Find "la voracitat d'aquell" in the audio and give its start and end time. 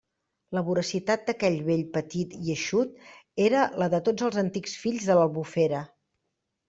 0.57-1.57